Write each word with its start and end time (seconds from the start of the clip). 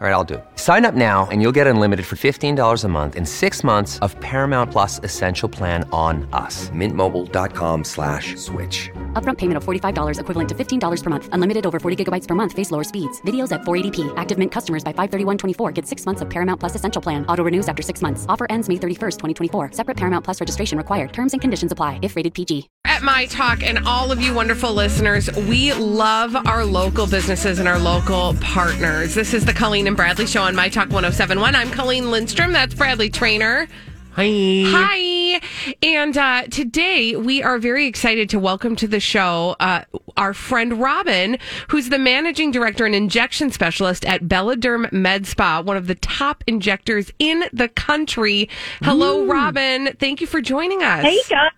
All 0.00 0.06
right, 0.06 0.12
I'll 0.12 0.22
do 0.22 0.34
it. 0.34 0.44
Sign 0.54 0.84
up 0.84 0.94
now 0.94 1.26
and 1.32 1.42
you'll 1.42 1.56
get 1.60 1.66
unlimited 1.66 2.06
for 2.06 2.14
$15 2.14 2.84
a 2.84 2.88
month 2.88 3.16
in 3.16 3.26
six 3.26 3.64
months 3.64 3.98
of 3.98 4.14
Paramount 4.20 4.70
Plus 4.70 5.00
Essential 5.02 5.48
Plan 5.48 5.82
on 5.90 6.28
us. 6.32 6.70
Mintmobile.com 6.70 7.82
slash 7.82 8.36
switch. 8.36 8.90
Upfront 9.14 9.38
payment 9.38 9.56
of 9.56 9.64
$45 9.64 10.20
equivalent 10.20 10.48
to 10.50 10.54
$15 10.54 11.02
per 11.02 11.10
month. 11.10 11.28
Unlimited 11.32 11.66
over 11.66 11.80
40 11.80 12.04
gigabytes 12.04 12.28
per 12.28 12.36
month. 12.36 12.52
Face 12.52 12.70
lower 12.70 12.84
speeds. 12.84 13.20
Videos 13.22 13.50
at 13.50 13.62
480p. 13.62 14.16
Active 14.16 14.38
Mint 14.38 14.52
customers 14.52 14.84
by 14.84 14.92
531.24 14.92 15.74
get 15.74 15.84
six 15.84 16.06
months 16.06 16.22
of 16.22 16.30
Paramount 16.30 16.60
Plus 16.60 16.76
Essential 16.76 17.02
Plan. 17.02 17.26
Auto 17.26 17.42
renews 17.42 17.68
after 17.68 17.82
six 17.82 18.00
months. 18.00 18.24
Offer 18.28 18.46
ends 18.48 18.68
May 18.68 18.76
31st, 18.76 19.16
2024. 19.50 19.72
Separate 19.72 19.96
Paramount 19.96 20.24
Plus 20.24 20.40
registration 20.40 20.78
required. 20.78 21.12
Terms 21.12 21.34
and 21.34 21.40
conditions 21.40 21.72
apply 21.72 21.98
if 22.02 22.14
rated 22.14 22.34
PG. 22.34 22.68
At 22.84 23.02
My 23.02 23.26
Talk 23.26 23.64
and 23.64 23.80
all 23.84 24.12
of 24.12 24.20
you 24.22 24.32
wonderful 24.32 24.72
listeners, 24.72 25.28
we 25.34 25.74
love 25.74 26.36
our 26.46 26.64
local 26.64 27.08
businesses 27.08 27.58
and 27.58 27.66
our 27.66 27.80
local 27.80 28.34
partners. 28.40 29.12
This 29.16 29.34
is 29.34 29.44
the 29.44 29.52
Colleen 29.52 29.87
and 29.88 29.96
Bradley 29.96 30.26
Show 30.26 30.42
on 30.42 30.54
My 30.54 30.68
Talk 30.68 30.90
1071. 30.90 31.54
I'm 31.54 31.70
Colleen 31.70 32.10
Lindstrom. 32.10 32.52
That's 32.52 32.74
Bradley 32.74 33.08
Traynor. 33.08 33.66
Hi. 34.12 34.62
Hi. 34.66 35.40
And 35.82 36.18
uh, 36.18 36.42
today 36.48 37.16
we 37.16 37.42
are 37.42 37.58
very 37.58 37.86
excited 37.86 38.28
to 38.28 38.38
welcome 38.38 38.76
to 38.76 38.86
the 38.86 39.00
show 39.00 39.56
uh, 39.60 39.84
our 40.18 40.34
friend 40.34 40.78
Robin, 40.78 41.38
who's 41.68 41.88
the 41.88 41.98
managing 41.98 42.50
director 42.50 42.84
and 42.84 42.94
injection 42.94 43.50
specialist 43.50 44.04
at 44.04 44.24
Belladerm 44.24 44.92
Med 44.92 45.26
Spa, 45.26 45.62
one 45.62 45.78
of 45.78 45.86
the 45.86 45.94
top 45.94 46.44
injectors 46.46 47.10
in 47.18 47.44
the 47.54 47.68
country. 47.68 48.50
Hello, 48.82 49.24
Robin. 49.24 49.96
Thank 49.98 50.20
you 50.20 50.26
for 50.26 50.42
joining 50.42 50.82
us. 50.82 51.02
Hey 51.02 51.18
guys, 51.30 51.50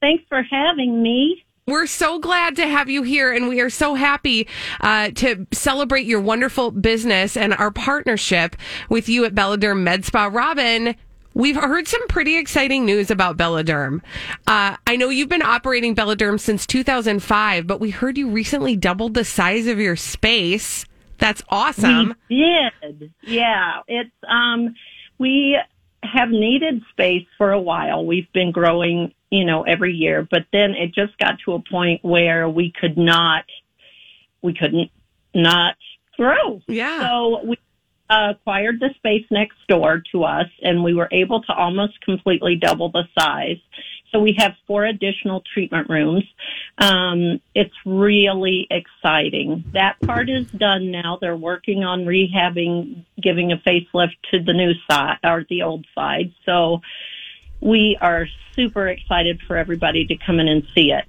thanks 0.00 0.22
for 0.28 0.42
having 0.42 1.02
me. 1.02 1.44
We're 1.68 1.86
so 1.86 2.18
glad 2.18 2.56
to 2.56 2.66
have 2.66 2.90
you 2.90 3.04
here, 3.04 3.32
and 3.32 3.46
we 3.46 3.60
are 3.60 3.70
so 3.70 3.94
happy 3.94 4.48
uh, 4.80 5.10
to 5.10 5.46
celebrate 5.52 6.06
your 6.06 6.20
wonderful 6.20 6.72
business 6.72 7.36
and 7.36 7.54
our 7.54 7.70
partnership 7.70 8.56
with 8.88 9.08
you 9.08 9.24
at 9.26 9.32
Belladerm 9.32 9.82
Med 9.82 10.04
Spa. 10.04 10.24
Robin, 10.24 10.96
we've 11.34 11.54
heard 11.54 11.86
some 11.86 12.04
pretty 12.08 12.36
exciting 12.36 12.84
news 12.84 13.12
about 13.12 13.36
Belladerm. 13.36 14.00
Uh, 14.44 14.76
I 14.88 14.96
know 14.96 15.08
you've 15.08 15.28
been 15.28 15.40
operating 15.40 15.94
Belladerm 15.94 16.40
since 16.40 16.66
2005, 16.66 17.64
but 17.64 17.78
we 17.78 17.90
heard 17.90 18.18
you 18.18 18.28
recently 18.28 18.74
doubled 18.74 19.14
the 19.14 19.24
size 19.24 19.68
of 19.68 19.78
your 19.78 19.94
space. 19.94 20.84
That's 21.18 21.44
awesome. 21.48 22.16
We 22.28 22.60
did, 22.82 23.12
yeah. 23.22 23.82
It's 23.86 24.10
um, 24.28 24.74
we 25.18 25.56
have 26.02 26.30
needed 26.30 26.82
space 26.90 27.26
for 27.38 27.52
a 27.52 27.60
while. 27.60 28.04
We've 28.04 28.30
been 28.32 28.50
growing, 28.50 29.14
you 29.30 29.44
know, 29.44 29.62
every 29.62 29.94
year, 29.94 30.26
but 30.28 30.46
then 30.52 30.72
it 30.72 30.94
just 30.94 31.16
got 31.18 31.38
to 31.44 31.54
a 31.54 31.60
point 31.60 32.04
where 32.04 32.48
we 32.48 32.72
could 32.72 32.98
not, 32.98 33.44
we 34.42 34.54
couldn't 34.54 34.90
not 35.34 35.76
grow. 36.16 36.60
Yeah. 36.66 37.00
So 37.08 37.44
we 37.44 37.56
uh, 38.10 38.32
acquired 38.32 38.80
the 38.80 38.90
space 38.96 39.24
next 39.30 39.56
door 39.68 40.02
to 40.12 40.24
us 40.24 40.48
and 40.62 40.84
we 40.84 40.94
were 40.94 41.08
able 41.12 41.42
to 41.42 41.52
almost 41.54 42.00
completely 42.02 42.56
double 42.56 42.90
the 42.90 43.04
size. 43.18 43.58
So 44.10 44.20
we 44.20 44.34
have 44.38 44.52
four 44.66 44.84
additional 44.84 45.42
treatment 45.54 45.88
rooms. 45.88 46.24
Um, 46.76 47.40
it's 47.54 47.74
really 47.86 48.66
exciting. 48.70 49.64
That 49.72 49.98
part 50.02 50.28
is 50.28 50.50
done 50.50 50.90
now. 50.90 51.16
They're 51.18 51.36
working 51.36 51.82
on 51.82 52.04
rehabbing, 52.04 53.06
giving 53.22 53.52
a 53.52 53.56
facelift 53.58 54.16
to 54.30 54.42
the 54.42 54.52
new 54.52 54.72
side 54.90 55.18
or 55.24 55.44
the 55.48 55.62
old 55.62 55.86
side. 55.94 56.32
So 56.44 56.80
we 57.60 57.96
are 58.00 58.26
super 58.54 58.88
excited 58.88 59.40
for 59.46 59.56
everybody 59.56 60.06
to 60.06 60.16
come 60.16 60.40
in 60.40 60.48
and 60.48 60.64
see 60.74 60.90
it. 60.90 61.04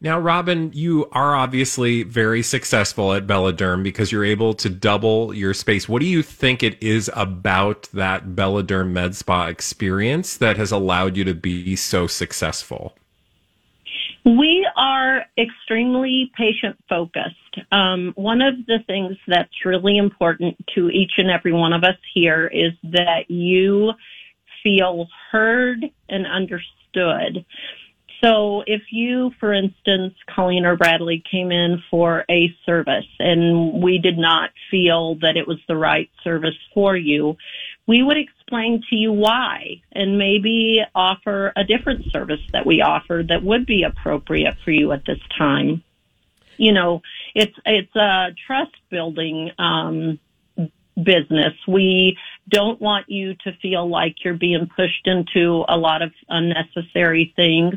Now, 0.00 0.20
Robin, 0.20 0.70
you 0.74 1.08
are 1.10 1.34
obviously 1.34 2.04
very 2.04 2.40
successful 2.40 3.14
at 3.14 3.26
Belladerm 3.26 3.82
because 3.82 4.12
you're 4.12 4.24
able 4.24 4.54
to 4.54 4.68
double 4.68 5.34
your 5.34 5.52
space. 5.52 5.88
What 5.88 5.98
do 6.00 6.06
you 6.06 6.22
think 6.22 6.62
it 6.62 6.80
is 6.80 7.10
about 7.16 7.88
that 7.92 8.28
Belladerm 8.28 8.92
Med 8.92 9.16
Spa 9.16 9.48
experience 9.48 10.36
that 10.36 10.56
has 10.56 10.70
allowed 10.70 11.16
you 11.16 11.24
to 11.24 11.34
be 11.34 11.74
so 11.74 12.06
successful? 12.06 12.94
We 14.24 14.68
are 14.76 15.24
extremely 15.38 16.30
patient 16.36 16.76
focused. 16.88 17.34
Um, 17.72 18.12
one 18.16 18.42
of 18.42 18.54
the 18.66 18.78
things 18.86 19.16
that's 19.26 19.64
really 19.64 19.96
important 19.96 20.56
to 20.74 20.90
each 20.90 21.12
and 21.18 21.30
every 21.30 21.52
one 21.52 21.72
of 21.72 21.84
us 21.84 21.96
here 22.12 22.46
is 22.46 22.72
that 22.84 23.30
you 23.30 23.92
feel 24.62 25.08
heard 25.30 25.84
and 26.08 26.26
understood. 26.26 27.44
So 28.22 28.64
if 28.66 28.82
you, 28.90 29.30
for 29.38 29.52
instance, 29.52 30.14
Colleen 30.34 30.66
or 30.66 30.76
Bradley 30.76 31.22
came 31.30 31.52
in 31.52 31.82
for 31.90 32.24
a 32.28 32.52
service 32.66 33.06
and 33.20 33.80
we 33.80 33.98
did 33.98 34.18
not 34.18 34.50
feel 34.70 35.14
that 35.16 35.36
it 35.36 35.46
was 35.46 35.58
the 35.68 35.76
right 35.76 36.10
service 36.24 36.56
for 36.74 36.96
you, 36.96 37.36
we 37.86 38.02
would 38.02 38.16
explain 38.48 38.82
to 38.88 38.96
you 38.96 39.12
why 39.12 39.82
and 39.92 40.16
maybe 40.16 40.80
offer 40.94 41.52
a 41.54 41.64
different 41.64 42.10
service 42.10 42.40
that 42.52 42.64
we 42.64 42.80
offer 42.80 43.22
that 43.28 43.42
would 43.42 43.66
be 43.66 43.82
appropriate 43.82 44.56
for 44.64 44.70
you 44.70 44.92
at 44.92 45.04
this 45.06 45.18
time. 45.36 45.82
You 46.56 46.72
know, 46.72 47.02
it's, 47.34 47.54
it's 47.66 47.94
a 47.94 48.28
trust 48.46 48.74
building, 48.90 49.50
um, 49.58 50.18
business. 50.96 51.52
We 51.68 52.18
don't 52.48 52.80
want 52.80 53.08
you 53.08 53.34
to 53.44 53.52
feel 53.60 53.88
like 53.88 54.16
you're 54.24 54.34
being 54.34 54.68
pushed 54.74 55.06
into 55.06 55.64
a 55.68 55.76
lot 55.76 56.02
of 56.02 56.12
unnecessary 56.28 57.32
things 57.36 57.74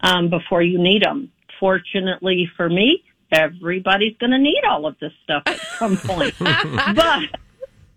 um, 0.00 0.28
before 0.28 0.62
you 0.62 0.78
need 0.78 1.02
them. 1.04 1.30
Fortunately 1.60 2.50
for 2.56 2.68
me, 2.68 3.04
everybody's 3.30 4.16
going 4.18 4.32
to 4.32 4.38
need 4.38 4.62
all 4.68 4.84
of 4.84 4.98
this 5.00 5.12
stuff 5.22 5.44
at 5.46 5.58
some 5.78 5.96
point. 5.96 6.34
but 6.40 7.22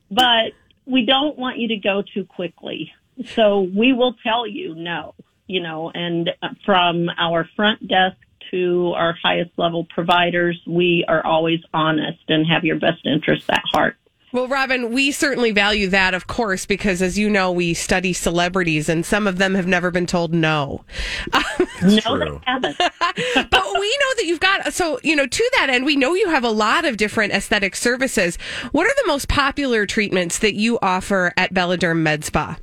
but 0.10 0.54
we 0.86 1.06
don't 1.06 1.38
want 1.38 1.58
you 1.58 1.70
to 1.70 1.78
go 1.78 2.04
too 2.14 2.26
quickly. 2.26 2.92
So 3.36 3.62
we 3.62 3.94
will 3.94 4.16
tell 4.24 4.48
you 4.48 4.76
no, 4.76 5.14
you 5.48 5.62
know, 5.62 5.92
and 5.94 6.30
uh, 6.42 6.50
from 6.66 7.10
our 7.18 7.48
front 7.56 7.88
desk 7.88 8.18
to 8.52 8.94
our 8.96 9.16
highest 9.22 9.52
level 9.58 9.86
providers, 9.86 10.60
we 10.68 11.06
are 11.08 11.26
always 11.26 11.60
honest 11.74 12.24
and 12.28 12.46
have 12.48 12.66
your 12.66 12.80
best 12.80 13.06
interests 13.06 13.50
at 13.50 13.64
heart. 13.72 13.98
Well, 14.34 14.48
Robin, 14.48 14.94
we 14.94 15.12
certainly 15.12 15.52
value 15.52 15.88
that, 15.90 16.14
of 16.14 16.28
course, 16.28 16.66
because 16.66 17.02
as 17.02 17.20
you 17.20 17.30
know, 17.30 17.52
we 17.52 17.74
study 17.74 18.14
celebrities 18.14 18.88
and 18.88 19.06
some 19.06 19.28
of 19.28 19.38
them 19.38 19.56
have 19.56 19.68
never 19.68 19.92
been 19.92 20.06
told 20.06 20.34
no. 20.34 20.86
no, 21.84 22.18
they 22.18 22.40
haven't. 22.46 22.78
but 22.80 23.66
we 23.80 23.98
know 24.00 24.16
that 24.16 24.24
you've 24.26 24.40
got, 24.40 24.74
so, 24.74 25.00
you 25.04 25.18
know, 25.18 25.28
to 25.28 25.50
that 25.58 25.70
end, 25.70 25.86
we 25.86 25.98
know 25.98 26.14
you 26.14 26.30
have 26.30 26.46
a 26.46 26.50
lot 26.50 26.86
of 26.86 26.96
different 26.96 27.34
aesthetic 27.34 27.76
services. 27.76 28.38
What 28.72 28.88
are 28.88 28.96
the 29.04 29.08
most 29.08 29.28
popular 29.28 29.86
treatments 29.86 30.40
that 30.40 30.54
you 30.54 30.80
offer 30.82 31.34
at 31.36 31.54
Belladerm 31.54 31.98
Med 31.98 32.24
Spa? 32.24 32.58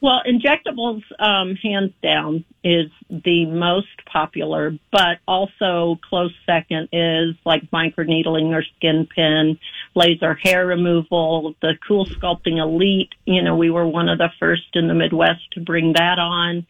Well, 0.00 0.20
injectables, 0.28 1.02
um, 1.18 1.56
hands 1.56 1.92
down, 2.02 2.44
is 2.62 2.90
the 3.10 3.46
most 3.46 3.88
popular, 4.12 4.72
but 4.92 5.18
also 5.26 5.98
close 6.08 6.32
second 6.44 6.90
is 6.92 7.34
like 7.44 7.70
microneedling 7.72 8.54
or 8.54 8.62
SkinPen, 8.80 9.58
laser 9.96 10.34
hair 10.34 10.66
removal, 10.66 11.54
the 11.60 11.74
Cool 11.88 12.06
Sculpting 12.06 12.58
Elite. 12.58 13.12
You 13.24 13.42
know, 13.42 13.56
we 13.56 13.70
were 13.70 13.86
one 13.86 14.08
of 14.08 14.18
the 14.18 14.30
first 14.38 14.74
in 14.74 14.86
the 14.86 14.94
Midwest 14.94 15.50
to 15.52 15.60
bring 15.60 15.94
that 15.94 16.18
on. 16.18 16.66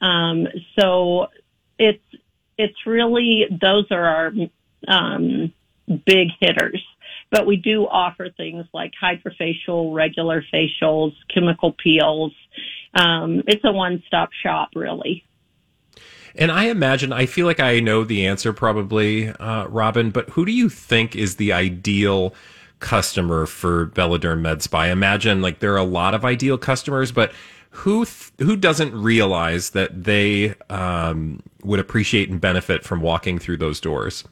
Um, 0.00 0.48
so 0.78 1.28
it's 1.78 2.02
it's 2.58 2.86
really 2.86 3.46
those 3.50 3.86
are 3.90 4.04
our 4.04 4.32
um, 4.88 5.52
big 5.86 6.28
hitters. 6.40 6.84
But 7.30 7.46
we 7.46 7.56
do 7.56 7.86
offer 7.86 8.28
things 8.36 8.66
like 8.74 8.92
hydrofacial, 9.00 9.94
regular 9.94 10.42
facials, 10.52 11.12
chemical 11.32 11.72
peels. 11.72 12.32
Um, 12.92 13.44
it's 13.46 13.64
a 13.64 13.70
one-stop 13.70 14.30
shop, 14.42 14.70
really. 14.74 15.24
And 16.34 16.50
I 16.50 16.64
imagine, 16.64 17.12
I 17.12 17.26
feel 17.26 17.46
like 17.46 17.60
I 17.60 17.78
know 17.78 18.02
the 18.02 18.26
answer 18.26 18.52
probably, 18.52 19.28
uh, 19.28 19.66
Robin, 19.66 20.10
but 20.10 20.30
who 20.30 20.44
do 20.44 20.50
you 20.50 20.68
think 20.68 21.14
is 21.14 21.36
the 21.36 21.52
ideal 21.52 22.34
customer 22.80 23.46
for 23.46 23.86
Belladerm 23.86 24.40
Med 24.40 24.62
Spa? 24.62 24.80
I 24.80 24.88
imagine 24.88 25.40
like 25.40 25.60
there 25.60 25.72
are 25.72 25.78
a 25.78 25.84
lot 25.84 26.14
of 26.14 26.24
ideal 26.24 26.58
customers, 26.58 27.12
but 27.12 27.32
who 27.70 28.04
th- 28.04 28.32
who 28.40 28.56
doesn't 28.56 28.94
realize 28.94 29.70
that 29.70 30.04
they 30.04 30.54
um, 30.68 31.42
would 31.62 31.78
appreciate 31.78 32.28
and 32.28 32.40
benefit 32.40 32.84
from 32.84 33.00
walking 33.00 33.38
through 33.38 33.58
those 33.58 33.80
doors? 33.80 34.24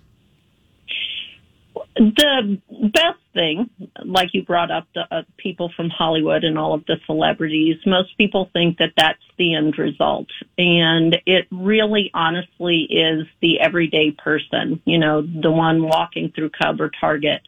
The 1.95 2.61
best 2.69 3.19
thing, 3.35 3.71
like 4.05 4.31
you 4.33 4.45
brought 4.45 4.71
up 4.71 4.87
the 4.95 5.03
uh, 5.11 5.23
people 5.37 5.73
from 5.75 5.91
Hollywood 5.91 6.45
and 6.45 6.57
all 6.57 6.75
of 6.75 6.85
the 6.87 6.97
celebrities, 7.07 7.77
most 7.87 8.17
people 8.17 8.51
think 8.53 8.79
that 8.79 8.93
that's 8.97 9.19
the 9.37 9.55
end 9.55 9.79
result. 9.79 10.29
And 10.57 11.17
it 11.27 11.47
really 11.51 12.11
honestly 12.15 12.87
is 12.91 13.27
the 13.41 13.59
everyday 13.61 14.13
person, 14.13 14.81
you 14.85 14.99
know, 14.99 15.23
the 15.23 15.51
one 15.51 15.83
walking 15.83 16.33
through 16.35 16.51
Cub 16.51 16.81
or 16.81 16.91
Target, 17.01 17.43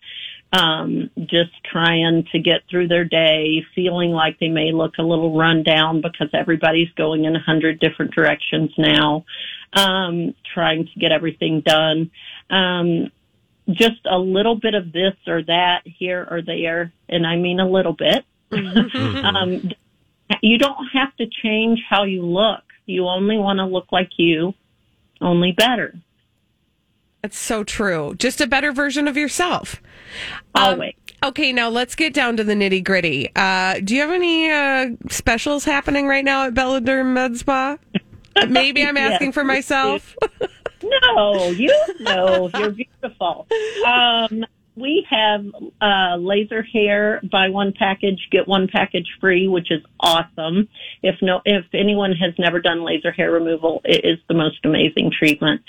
um, 0.52 1.11
just 1.17 1.52
trying 1.70 2.26
to 2.32 2.38
get 2.41 2.62
through 2.69 2.88
their 2.88 3.05
day, 3.05 3.64
feeling 3.75 4.11
like 4.11 4.38
they 4.41 4.49
may 4.49 4.73
look 4.73 4.94
a 4.99 5.02
little 5.02 5.37
run 5.37 5.62
down 5.62 6.00
because 6.00 6.29
everybody's 6.32 6.91
going 6.97 7.25
in 7.25 7.37
a 7.37 7.41
hundred 7.41 7.79
different 7.79 8.12
directions 8.12 8.70
now, 8.76 9.25
um, 9.73 10.35
trying 10.52 10.87
to 10.87 11.00
get 11.00 11.12
everything 11.12 11.62
done. 11.64 12.11
Um, 12.50 13.12
just 13.70 14.05
a 14.11 14.19
little 14.19 14.56
bit 14.56 14.75
of 14.75 14.93
this 14.93 15.14
or 15.29 15.43
that 15.44 15.82
here 15.85 16.26
or 16.29 16.43
there, 16.43 16.93
and 17.08 17.25
I 17.25 17.37
mean 17.37 17.61
a 17.61 17.69
little 17.69 17.93
bit. 17.93 18.25
um, 18.52 19.70
you 20.43 20.58
don't 20.58 20.88
have 20.93 21.14
to 21.17 21.26
change 21.43 21.81
how 21.88 22.02
you 22.05 22.23
look. 22.23 22.62
You 22.87 23.06
only 23.06 23.38
want 23.38 23.58
to 23.58 23.67
look 23.67 23.93
like 23.93 24.11
you, 24.17 24.55
only 25.20 25.52
better. 25.52 25.94
That's 27.22 27.38
so 27.38 27.64
true. 27.64 28.14
Just 28.19 28.40
a 28.40 28.46
better 28.46 28.72
version 28.72 29.06
of 29.08 29.17
yourself. 29.17 29.82
Um, 30.55 30.62
Always. 30.75 30.94
okay, 31.22 31.52
now 31.52 31.69
let's 31.69 31.94
get 31.94 32.14
down 32.14 32.37
to 32.38 32.44
the 32.44 32.55
nitty 32.55 32.82
gritty. 32.82 33.31
Uh, 33.37 33.78
do 33.84 33.94
you 33.94 34.00
have 34.00 34.11
any 34.11 34.50
uh, 34.50 34.90
specials 35.11 35.64
happening 35.64 36.06
right 36.06 36.25
now 36.25 36.46
at 36.46 36.55
Belladerm 36.55 37.12
Med 37.12 37.37
Spa? 37.37 37.76
Maybe 38.49 38.84
I'm 38.87 38.96
Yes. 38.96 39.12
asking 39.14 39.32
for 39.32 39.44
myself. 39.44 40.17
No, 40.82 41.50
you 41.50 41.69
know, 42.00 42.49
you're 42.56 42.70
beautiful. 42.70 43.46
Um, 43.87 44.46
we 44.80 45.06
have 45.10 45.44
uh, 45.80 46.16
laser 46.16 46.62
hair 46.62 47.20
buy 47.30 47.48
one 47.48 47.72
package 47.78 48.28
get 48.30 48.48
one 48.48 48.68
package 48.68 49.06
free, 49.20 49.48
which 49.48 49.70
is 49.70 49.82
awesome. 50.00 50.68
If 51.02 51.16
no, 51.22 51.40
if 51.44 51.64
anyone 51.74 52.12
has 52.12 52.34
never 52.38 52.60
done 52.60 52.84
laser 52.84 53.12
hair 53.12 53.30
removal, 53.30 53.82
it 53.84 54.04
is 54.04 54.18
the 54.28 54.34
most 54.34 54.64
amazing 54.64 55.12
treatment. 55.16 55.62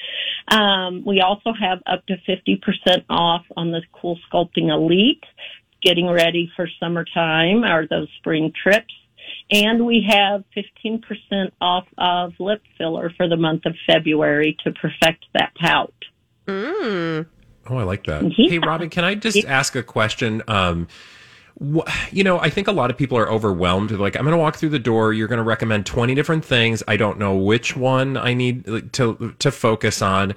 Um, 0.48 1.04
we 1.06 1.22
also 1.22 1.54
have 1.60 1.80
up 1.86 2.06
to 2.08 2.16
fifty 2.26 2.56
percent 2.56 3.06
off 3.10 3.46
on 3.58 3.72
the 3.72 3.82
Cool 3.94 4.18
Sculpting 4.32 4.70
Elite, 4.70 5.24
getting 5.82 6.10
ready 6.10 6.52
for 6.56 6.68
summertime 6.80 7.64
or 7.64 7.88
those 7.88 8.08
spring 8.18 8.52
trips. 8.64 8.94
And 9.52 9.86
we 9.86 10.06
have 10.10 10.44
15% 10.56 11.52
off 11.60 11.86
of 11.98 12.34
lip 12.40 12.62
filler 12.78 13.12
for 13.18 13.28
the 13.28 13.36
month 13.36 13.66
of 13.66 13.76
February 13.86 14.58
to 14.64 14.72
perfect 14.72 15.26
that 15.34 15.54
pout. 15.56 15.94
Oh, 17.70 17.78
I 17.78 17.84
like 17.84 18.06
that. 18.06 18.24
Yeah. 18.38 18.50
Hey, 18.50 18.60
Robin, 18.60 18.90
can 18.90 19.04
I 19.04 19.16
just 19.16 19.46
ask 19.46 19.76
a 19.76 19.84
question? 19.84 20.42
Um, 20.48 20.88
wh- 21.62 21.88
you 22.12 22.24
know, 22.24 22.40
I 22.40 22.50
think 22.50 22.68
a 22.68 22.72
lot 22.72 22.90
of 22.90 22.98
people 22.98 23.18
are 23.18 23.30
overwhelmed. 23.30 23.92
Like, 23.92 24.16
I'm 24.16 24.24
going 24.24 24.34
to 24.34 24.38
walk 24.42 24.56
through 24.56 24.70
the 24.70 24.80
door. 24.80 25.14
You're 25.14 25.28
going 25.28 25.38
to 25.38 25.44
recommend 25.44 25.86
20 25.86 26.16
different 26.16 26.44
things. 26.44 26.82
I 26.88 26.98
don't 26.98 27.20
know 27.20 27.36
which 27.36 27.76
one 27.76 28.18
I 28.18 28.34
need 28.34 28.94
to 28.94 29.36
to 29.38 29.52
focus 29.52 30.02
on. 30.02 30.34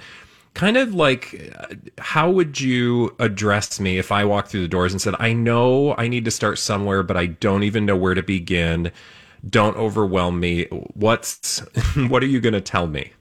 Kind 0.52 0.76
of 0.76 0.94
like, 0.94 1.52
uh, 1.58 1.74
how 1.98 2.30
would 2.30 2.60
you 2.60 3.16
address 3.18 3.80
me 3.80 3.98
if 3.98 4.12
I 4.12 4.24
walked 4.24 4.50
through 4.50 4.62
the 4.62 4.68
doors 4.68 4.92
and 4.92 5.00
said, 5.02 5.14
"I 5.18 5.32
know 5.32 5.96
I 5.96 6.06
need 6.06 6.24
to 6.26 6.30
start 6.30 6.58
somewhere, 6.58 7.02
but 7.02 7.16
I 7.16 7.26
don't 7.26 7.64
even 7.64 7.84
know 7.86 7.96
where 7.96 8.14
to 8.14 8.22
begin. 8.22 8.92
Don't 9.48 9.76
overwhelm 9.76 10.38
me. 10.38 10.66
What's 10.94 11.58
what 12.08 12.22
are 12.22 12.26
you 12.26 12.40
going 12.40 12.52
to 12.52 12.60
tell 12.60 12.86
me?" 12.86 13.12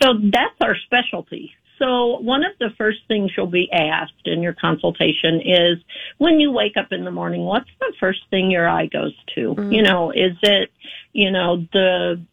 So 0.00 0.14
that's 0.32 0.56
our 0.64 0.74
specialty. 0.86 1.52
So 1.82 2.20
one 2.20 2.44
of 2.44 2.52
the 2.60 2.68
first 2.78 3.00
things 3.08 3.32
you'll 3.36 3.48
be 3.48 3.68
asked 3.72 4.26
in 4.26 4.40
your 4.40 4.52
consultation 4.52 5.40
is 5.44 5.78
when 6.18 6.38
you 6.38 6.52
wake 6.52 6.76
up 6.76 6.92
in 6.92 7.04
the 7.04 7.10
morning, 7.10 7.42
what's 7.42 7.70
the 7.80 7.92
first 7.98 8.20
thing 8.30 8.52
your 8.52 8.68
eye 8.68 8.86
goes 8.86 9.16
to? 9.34 9.54
Mm. 9.54 9.74
You 9.74 9.82
know, 9.82 10.12
is 10.12 10.36
it, 10.42 10.70
you 11.12 11.32
know, 11.32 11.66
the 11.72 12.24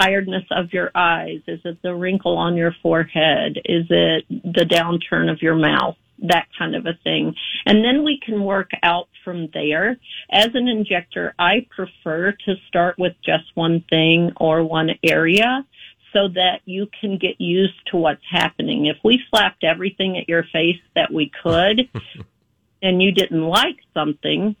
tiredness 0.00 0.44
of 0.52 0.72
your 0.72 0.92
eyes? 0.94 1.40
Is 1.48 1.58
it 1.64 1.82
the 1.82 1.92
wrinkle 1.92 2.36
on 2.36 2.54
your 2.54 2.72
forehead? 2.80 3.58
Is 3.64 3.86
it 3.90 4.24
the 4.28 4.64
downturn 4.64 5.28
of 5.28 5.42
your 5.42 5.56
mouth? 5.56 5.96
That 6.20 6.46
kind 6.56 6.76
of 6.76 6.86
a 6.86 6.94
thing. 7.02 7.34
And 7.66 7.84
then 7.84 8.04
we 8.04 8.20
can 8.24 8.44
work 8.44 8.70
out 8.84 9.08
from 9.24 9.48
there. 9.54 9.98
As 10.30 10.50
an 10.54 10.68
injector, 10.68 11.34
I 11.36 11.66
prefer 11.70 12.32
to 12.44 12.54
start 12.68 12.96
with 12.96 13.14
just 13.24 13.44
one 13.54 13.84
thing 13.90 14.32
or 14.36 14.62
one 14.62 14.90
area 15.02 15.64
so 16.12 16.28
that 16.28 16.60
you 16.64 16.88
can 17.00 17.18
get 17.18 17.40
used 17.40 17.74
to 17.90 17.96
what's 17.96 18.22
happening. 18.28 18.86
If 18.86 18.96
we 19.04 19.22
slapped 19.30 19.64
everything 19.64 20.16
at 20.18 20.28
your 20.28 20.44
face 20.52 20.80
that 20.94 21.12
we 21.12 21.30
could 21.42 21.88
and 22.82 23.02
you 23.02 23.12
didn't 23.12 23.42
like 23.42 23.76
something, 23.94 24.56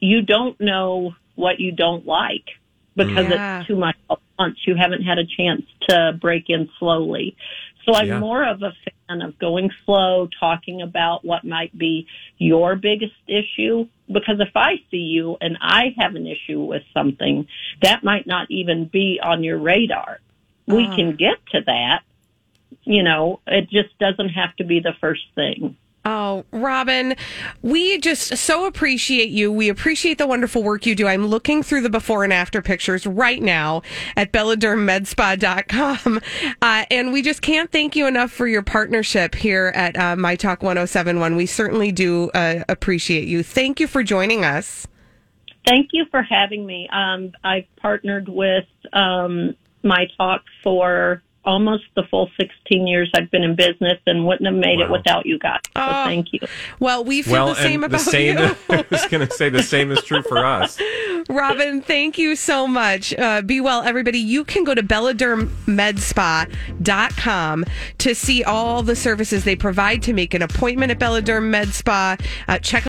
you 0.00 0.22
don't 0.22 0.60
know 0.60 1.14
what 1.34 1.58
you 1.60 1.72
don't 1.72 2.06
like 2.06 2.44
because 2.96 3.26
Yeah. 3.28 3.58
it's 3.58 3.66
too 3.66 3.76
much 3.76 3.96
at 4.10 4.18
once. 4.38 4.58
You 4.66 4.76
haven't 4.76 5.02
had 5.02 5.18
a 5.18 5.24
chance 5.24 5.62
to 5.88 6.12
break 6.20 6.44
in 6.48 6.68
slowly. 6.78 7.36
So 7.84 7.94
I'm 7.94 8.06
Yeah. 8.08 8.18
more 8.18 8.44
of 8.44 8.62
a 8.62 8.72
fan 9.08 9.20
of 9.20 9.38
going 9.38 9.70
slow, 9.84 10.28
talking 10.40 10.80
about 10.80 11.24
what 11.24 11.44
might 11.44 11.76
be 11.76 12.06
your 12.38 12.76
biggest 12.76 13.14
issue. 13.26 13.88
Because 14.10 14.40
if 14.40 14.54
I 14.54 14.76
see 14.90 14.98
you 14.98 15.36
and 15.40 15.58
I 15.60 15.94
have 15.98 16.14
an 16.14 16.26
issue 16.26 16.60
with 16.60 16.82
something, 16.94 17.46
that 17.82 18.04
might 18.04 18.26
not 18.26 18.50
even 18.50 18.86
be 18.86 19.20
on 19.22 19.44
your 19.44 19.58
radar. 19.58 20.20
We 20.66 20.86
can 20.86 21.16
get 21.16 21.44
to 21.52 21.60
that. 21.66 22.02
You 22.82 23.02
know, 23.02 23.40
it 23.46 23.70
just 23.70 23.96
doesn't 23.98 24.30
have 24.30 24.54
to 24.56 24.64
be 24.64 24.80
the 24.80 24.94
first 25.00 25.22
thing. 25.34 25.76
Oh, 26.06 26.44
Robin, 26.50 27.16
we 27.62 27.98
just 27.98 28.36
so 28.36 28.66
appreciate 28.66 29.30
you. 29.30 29.50
We 29.50 29.70
appreciate 29.70 30.18
the 30.18 30.26
wonderful 30.26 30.62
work 30.62 30.84
you 30.84 30.94
do. 30.94 31.06
I'm 31.06 31.28
looking 31.28 31.62
through 31.62 31.80
the 31.80 31.88
before 31.88 32.24
and 32.24 32.32
after 32.32 32.60
pictures 32.60 33.06
right 33.06 33.40
now 33.40 33.80
at 34.14 34.30
belladermmedspa.com. 34.30 36.20
Uh, 36.60 36.84
and 36.90 37.12
we 37.12 37.22
just 37.22 37.40
can't 37.40 37.72
thank 37.72 37.96
you 37.96 38.06
enough 38.06 38.30
for 38.30 38.46
your 38.46 38.60
partnership 38.62 39.34
here 39.34 39.72
at 39.74 39.96
uh, 39.96 40.14
My 40.16 40.36
Talk 40.36 40.62
1071. 40.62 41.36
We 41.36 41.46
certainly 41.46 41.90
do 41.90 42.30
uh, 42.30 42.64
appreciate 42.68 43.26
you. 43.26 43.42
Thank 43.42 43.80
you 43.80 43.86
for 43.86 44.02
joining 44.02 44.44
us. 44.44 44.86
Thank 45.66 45.90
you 45.92 46.04
for 46.10 46.22
having 46.22 46.66
me. 46.66 46.88
Um, 46.92 47.32
I've 47.42 47.66
partnered 47.76 48.28
with 48.28 48.66
um, 48.92 49.56
my 49.84 50.06
talk 50.16 50.42
for 50.62 51.22
almost 51.46 51.84
the 51.94 52.02
full 52.04 52.30
16 52.40 52.86
years 52.86 53.10
I've 53.14 53.30
been 53.30 53.42
in 53.42 53.54
business 53.54 53.98
and 54.06 54.26
wouldn't 54.26 54.46
have 54.46 54.54
made 54.54 54.80
it 54.80 54.88
without 54.90 55.26
you 55.26 55.38
guys. 55.38 55.60
So 55.76 55.82
Oh. 55.82 56.04
thank 56.06 56.32
you. 56.32 56.40
Well, 56.80 57.04
we 57.04 57.20
feel 57.20 57.32
well, 57.34 57.48
the 57.48 57.56
same 57.56 57.84
about 57.84 57.98
the 57.98 58.10
same. 58.10 58.38
you. 58.38 58.56
I 58.70 58.82
was 58.90 59.04
going 59.10 59.28
to 59.28 59.34
say 59.34 59.50
the 59.50 59.62
same 59.62 59.90
is 59.92 60.02
true 60.02 60.22
for 60.22 60.38
us. 60.38 60.80
Robin, 61.28 61.82
thank 61.82 62.16
you 62.16 62.34
so 62.34 62.66
much. 62.66 63.12
Uh, 63.18 63.42
be 63.42 63.60
well, 63.60 63.82
everybody. 63.82 64.20
You 64.20 64.42
can 64.44 64.64
go 64.64 64.74
to 64.74 64.82
belladermmedspa.com 64.82 67.64
to 67.98 68.14
see 68.14 68.44
all 68.44 68.82
the 68.82 68.96
services 68.96 69.44
they 69.44 69.56
provide 69.56 70.02
to 70.02 70.12
make 70.12 70.34
an 70.34 70.42
appointment 70.42 70.90
at 70.92 70.98
Belladerm 70.98 71.48
Med 71.50 71.68
Spa. 71.68 72.16
Uh, 72.48 72.58
check 72.58 72.82